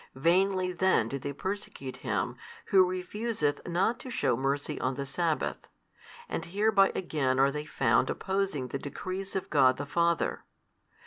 Vainly 0.15 0.71
then 0.71 1.09
do 1.09 1.19
they 1.19 1.31
|255 1.31 1.37
persecute 1.37 1.97
Him 1.97 2.35
Who 2.69 2.83
refuseth 2.89 3.67
not 3.67 3.99
to 3.99 4.09
shew 4.09 4.35
mercy 4.35 4.79
on 4.81 4.95
the 4.95 5.05
sabbath, 5.05 5.67
and 6.27 6.43
hereby 6.43 6.91
again 6.95 7.37
are 7.37 7.51
they 7.51 7.65
found 7.65 8.09
opposing 8.09 8.69
the 8.69 8.79
decrees 8.79 9.35
of 9.35 9.51
God 9.51 9.77
the 9.77 9.85
Father. 9.85 10.43